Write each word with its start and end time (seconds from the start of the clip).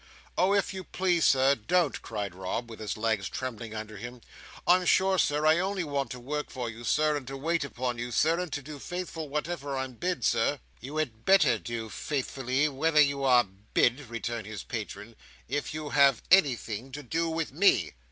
"Oh 0.35 0.55
if 0.55 0.73
you 0.73 0.83
please, 0.83 1.33
don't, 1.33 1.93
Sir!" 1.95 1.99
cried 2.01 2.33
Rob, 2.33 2.71
with 2.71 2.79
his 2.79 2.97
legs 2.97 3.29
trembling 3.29 3.75
under 3.75 3.97
him. 3.97 4.21
"I'm 4.65 4.83
sure, 4.87 5.19
Sir, 5.19 5.45
I 5.45 5.59
only 5.59 5.83
want 5.83 6.09
to 6.09 6.19
work 6.19 6.49
for 6.49 6.71
you, 6.71 6.83
Sir, 6.83 7.15
and 7.15 7.27
to 7.27 7.37
wait 7.37 7.63
upon 7.63 7.99
you, 7.99 8.09
Sir, 8.09 8.39
and 8.39 8.51
to 8.53 8.63
do 8.63 8.79
faithful 8.79 9.29
whatever 9.29 9.77
I'm 9.77 9.93
bid, 9.93 10.25
Sir." 10.25 10.59
"You 10.79 10.97
had 10.97 11.23
better 11.23 11.59
do 11.59 11.87
faithfully 11.89 12.67
whatever 12.67 12.99
you 12.99 13.23
are 13.23 13.43
bid," 13.43 13.99
returned 14.09 14.47
his 14.47 14.63
patron, 14.63 15.15
"if 15.47 15.71
you 15.71 15.89
have 15.89 16.23
anything 16.31 16.91
to 16.93 17.03
do 17.03 17.29
with 17.29 17.51
me." 17.51 17.91